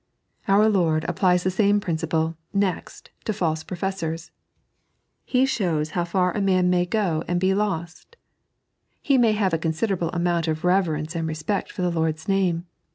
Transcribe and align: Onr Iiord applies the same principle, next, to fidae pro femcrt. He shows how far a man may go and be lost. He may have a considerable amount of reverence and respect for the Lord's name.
Onr 0.47 0.71
Iiord 0.71 1.05
applies 1.07 1.43
the 1.43 1.51
same 1.51 1.79
principle, 1.79 2.35
next, 2.53 3.11
to 3.25 3.31
fidae 3.33 3.67
pro 3.67 3.77
femcrt. 3.77 4.31
He 5.25 5.45
shows 5.45 5.91
how 5.91 6.05
far 6.05 6.35
a 6.35 6.41
man 6.41 6.71
may 6.71 6.87
go 6.87 7.23
and 7.27 7.39
be 7.39 7.53
lost. 7.53 8.15
He 8.99 9.19
may 9.19 9.33
have 9.33 9.53
a 9.53 9.59
considerable 9.59 10.09
amount 10.09 10.47
of 10.47 10.63
reverence 10.65 11.15
and 11.15 11.27
respect 11.27 11.71
for 11.71 11.83
the 11.83 11.91
Lord's 11.91 12.27
name. 12.27 12.65